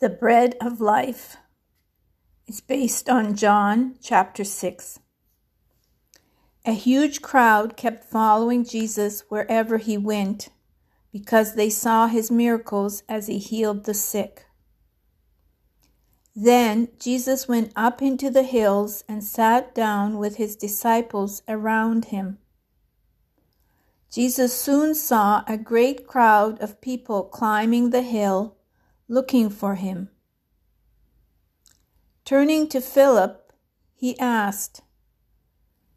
The 0.00 0.08
Bread 0.08 0.54
of 0.60 0.80
Life 0.80 1.38
is 2.46 2.60
based 2.60 3.10
on 3.10 3.34
John 3.34 3.96
chapter 4.00 4.44
6. 4.44 5.00
A 6.64 6.70
huge 6.70 7.20
crowd 7.20 7.76
kept 7.76 8.04
following 8.04 8.64
Jesus 8.64 9.24
wherever 9.28 9.78
he 9.78 9.98
went 9.98 10.50
because 11.10 11.56
they 11.56 11.68
saw 11.68 12.06
his 12.06 12.30
miracles 12.30 13.02
as 13.08 13.26
he 13.26 13.38
healed 13.38 13.86
the 13.86 13.94
sick. 13.94 14.46
Then 16.32 16.90
Jesus 17.00 17.48
went 17.48 17.72
up 17.74 18.00
into 18.00 18.30
the 18.30 18.44
hills 18.44 19.02
and 19.08 19.24
sat 19.24 19.74
down 19.74 20.16
with 20.16 20.36
his 20.36 20.54
disciples 20.54 21.42
around 21.48 22.04
him. 22.04 22.38
Jesus 24.12 24.54
soon 24.54 24.94
saw 24.94 25.42
a 25.48 25.58
great 25.58 26.06
crowd 26.06 26.60
of 26.60 26.80
people 26.80 27.24
climbing 27.24 27.90
the 27.90 28.02
hill 28.02 28.57
looking 29.08 29.48
for 29.48 29.74
him. 29.76 30.10
Turning 32.24 32.68
to 32.68 32.80
Philip, 32.80 33.52
he 33.94 34.18
asked, 34.18 34.82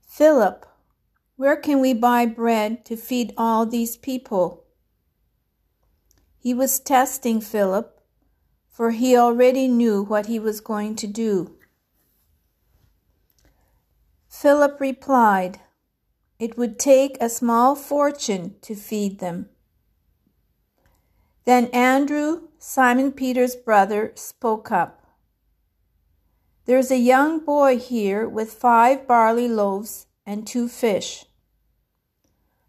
Philip, 0.00 0.66
where 1.36 1.56
can 1.56 1.80
we 1.80 1.92
buy 1.92 2.26
bread 2.26 2.84
to 2.86 2.96
feed 2.96 3.32
all 3.36 3.64
these 3.64 3.96
people? 3.96 4.64
He 6.38 6.52
was 6.52 6.80
testing 6.80 7.40
Philip, 7.40 8.00
for 8.68 8.90
he 8.90 9.16
already 9.16 9.68
knew 9.68 10.02
what 10.02 10.26
he 10.26 10.38
was 10.38 10.60
going 10.60 10.96
to 10.96 11.06
do. 11.06 11.56
Philip 14.28 14.80
replied, 14.80 15.60
It 16.38 16.58
would 16.58 16.78
take 16.78 17.16
a 17.20 17.28
small 17.28 17.74
fortune 17.74 18.56
to 18.62 18.74
feed 18.74 19.18
them. 19.18 19.48
Then 21.46 21.66
Andrew, 21.66 22.48
Simon 22.58 23.12
Peter's 23.12 23.54
brother, 23.54 24.12
spoke 24.16 24.72
up. 24.72 25.06
There's 26.64 26.90
a 26.90 26.98
young 26.98 27.38
boy 27.38 27.78
here 27.78 28.28
with 28.28 28.52
five 28.52 29.06
barley 29.06 29.48
loaves 29.48 30.08
and 30.26 30.44
two 30.44 30.68
fish. 30.68 31.24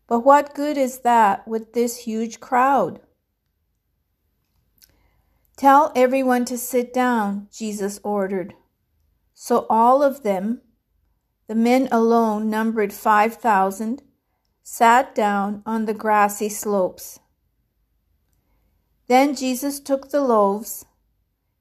But 0.06 0.20
what 0.20 0.54
good 0.54 0.78
is 0.78 1.00
that 1.00 1.48
with 1.48 1.74
this 1.74 2.06
huge 2.06 2.40
crowd? 2.40 3.00
Tell 5.58 5.92
everyone 5.96 6.46
to 6.46 6.58
sit 6.58 6.94
down, 6.94 7.48
Jesus 7.52 8.00
ordered. 8.04 8.54
So 9.34 9.66
all 9.72 10.04
of 10.04 10.22
them, 10.22 10.62
the 11.48 11.56
men 11.56 11.90
alone 11.92 12.48
numbered 12.48 12.94
5,000, 12.94 14.04
sat 14.62 15.16
down 15.16 15.64
on 15.66 15.86
the 15.86 15.96
grassy 15.96 16.50
slopes. 16.50 17.20
Then 19.08 19.36
Jesus 19.36 19.80
took 19.80 20.10
the 20.10 20.22
loaves, 20.22 20.86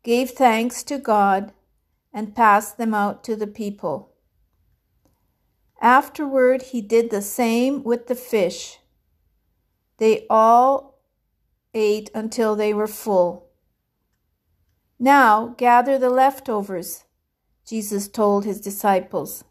gave 0.02 0.30
thanks 0.30 0.82
to 0.84 0.98
God, 0.98 1.52
and 2.12 2.34
passed 2.34 2.78
them 2.78 2.94
out 2.94 3.22
to 3.24 3.36
the 3.36 3.46
people. 3.46 4.12
Afterward, 5.80 6.62
he 6.62 6.80
did 6.80 7.10
the 7.10 7.22
same 7.22 7.84
with 7.84 8.06
the 8.06 8.14
fish. 8.14 8.78
They 9.98 10.26
all 10.28 10.98
ate 11.74 12.10
until 12.14 12.56
they 12.56 12.72
were 12.72 12.86
full. 12.86 13.50
Now 14.98 15.54
gather 15.58 15.98
the 15.98 16.10
leftovers, 16.10 17.04
Jesus 17.66 18.08
told 18.08 18.44
his 18.44 18.60
disciples, 18.60 19.44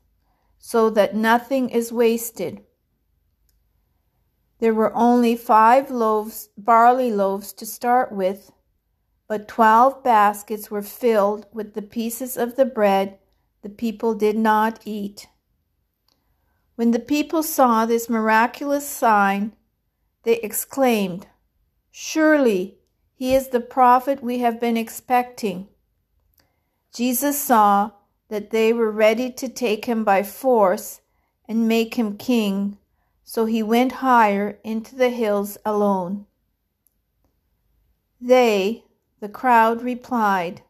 so 0.57 0.89
that 0.89 1.16
nothing 1.16 1.69
is 1.69 1.93
wasted. 1.93 2.63
There 4.59 4.73
were 4.73 4.95
only 4.95 5.35
five 5.35 5.91
loaves, 5.91 6.49
barley 6.57 7.11
loaves 7.11 7.51
to 7.53 7.65
start 7.65 8.11
with, 8.11 8.51
but 9.27 9.47
twelve 9.47 10.03
baskets 10.03 10.71
were 10.71 10.81
filled 10.81 11.47
with 11.51 11.73
the 11.73 11.81
pieces 11.81 12.37
of 12.37 12.55
the 12.55 12.65
bread 12.65 13.19
the 13.63 13.69
people 13.69 14.13
did 14.13 14.37
not 14.37 14.79
eat. 14.85 15.27
When 16.75 16.91
the 16.91 16.99
people 16.99 17.41
saw 17.41 17.85
this 17.85 18.09
miraculous 18.09 18.88
sign, 18.88 19.53
they 20.23 20.35
exclaimed, 20.38 21.27
Surely 21.89 22.77
he 23.15 23.33
is 23.33 23.49
the 23.49 23.59
prophet 23.59 24.21
we 24.21 24.39
have 24.39 24.59
been 24.59 24.77
expecting. 24.77 25.67
Jesus 26.94 27.41
saw 27.41 27.91
that 28.29 28.51
they 28.51 28.71
were 28.71 28.91
ready 28.91 29.31
to 29.31 29.49
take 29.49 29.85
him 29.85 30.03
by 30.03 30.23
force 30.23 31.01
and 31.47 31.67
make 31.67 31.95
him 31.95 32.17
king 32.17 32.77
so 33.28 33.46
he 33.46 33.63
went 33.63 33.91
higher 33.91 34.59
into 34.63 34.96
the 34.96 35.09
hills 35.09 35.58
alone. 35.66 36.28
They, 38.22 38.86
the 39.19 39.28
crowd, 39.28 39.81
replied, 39.81 40.62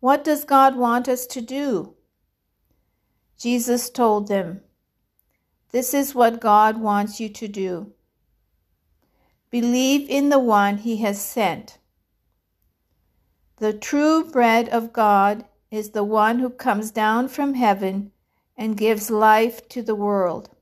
What 0.00 0.24
does 0.24 0.44
God 0.44 0.76
want 0.76 1.08
us 1.08 1.26
to 1.26 1.42
do? 1.42 1.94
Jesus 3.38 3.90
told 3.90 4.28
them, 4.28 4.62
This 5.72 5.92
is 5.92 6.14
what 6.14 6.40
God 6.40 6.80
wants 6.80 7.20
you 7.20 7.28
to 7.28 7.46
do. 7.46 7.92
Believe 9.50 10.08
in 10.08 10.30
the 10.30 10.38
one 10.38 10.78
he 10.78 10.96
has 10.98 11.20
sent. 11.20 11.76
The 13.58 13.74
true 13.74 14.24
bread 14.24 14.70
of 14.70 14.94
God 14.94 15.44
is 15.70 15.90
the 15.90 16.04
one 16.04 16.38
who 16.38 16.48
comes 16.48 16.90
down 16.90 17.28
from 17.28 17.54
heaven 17.54 18.12
and 18.56 18.74
gives 18.74 19.10
life 19.10 19.68
to 19.68 19.82
the 19.82 19.94
world. 19.94 20.55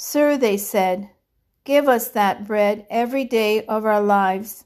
Sir, 0.00 0.36
they 0.36 0.56
said, 0.56 1.10
give 1.64 1.88
us 1.88 2.08
that 2.10 2.46
bread 2.46 2.86
every 2.88 3.24
day 3.24 3.64
of 3.66 3.84
our 3.84 4.00
lives. 4.00 4.64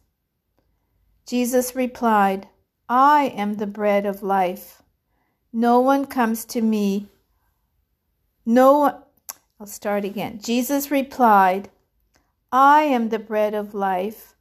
Jesus 1.26 1.74
replied, 1.74 2.48
I 2.86 3.32
am 3.34 3.54
the 3.54 3.66
bread 3.66 4.04
of 4.04 4.22
life. 4.22 4.82
No 5.50 5.80
one 5.80 6.04
comes 6.04 6.44
to 6.44 6.60
me. 6.60 7.08
No 8.44 8.78
one, 8.78 8.96
I'll 9.58 9.66
start 9.66 10.04
again. 10.04 10.38
Jesus 10.38 10.90
replied, 10.90 11.70
I 12.52 12.82
am 12.82 13.08
the 13.08 13.18
bread 13.18 13.54
of 13.54 13.72
life. 13.72 14.34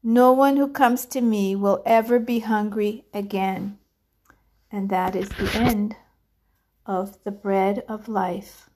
No 0.00 0.30
one 0.30 0.56
who 0.56 0.68
comes 0.68 1.06
to 1.06 1.20
me 1.20 1.56
will 1.56 1.82
ever 1.84 2.20
be 2.20 2.38
hungry 2.38 3.04
again. 3.12 3.78
And 4.70 4.90
that 4.90 5.16
is 5.16 5.28
the 5.28 5.50
end 5.56 5.96
of 6.86 7.18
the 7.24 7.32
bread 7.32 7.82
of 7.88 8.06
life. 8.06 8.70